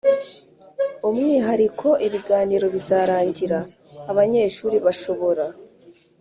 umwihariko 1.07 1.87
ibiganiro 2.07 2.65
bizarangira 2.75 3.59
abanyeshuri 4.11 4.77
bashobora 4.85 5.45